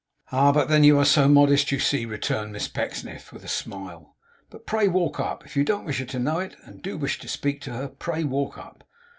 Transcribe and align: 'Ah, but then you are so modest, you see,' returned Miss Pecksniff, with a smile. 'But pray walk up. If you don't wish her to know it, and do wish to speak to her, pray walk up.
'Ah, 0.31 0.51
but 0.51 0.67
then 0.67 0.83
you 0.83 0.97
are 0.97 1.05
so 1.05 1.27
modest, 1.27 1.71
you 1.71 1.77
see,' 1.77 2.07
returned 2.07 2.51
Miss 2.51 2.67
Pecksniff, 2.67 3.31
with 3.31 3.43
a 3.43 3.47
smile. 3.47 4.15
'But 4.49 4.65
pray 4.65 4.87
walk 4.87 5.19
up. 5.19 5.45
If 5.45 5.55
you 5.55 5.63
don't 5.63 5.85
wish 5.85 5.99
her 5.99 6.05
to 6.05 6.17
know 6.17 6.39
it, 6.39 6.55
and 6.63 6.81
do 6.81 6.97
wish 6.97 7.19
to 7.19 7.27
speak 7.27 7.61
to 7.61 7.73
her, 7.73 7.87
pray 7.87 8.23
walk 8.23 8.57
up. 8.57 8.83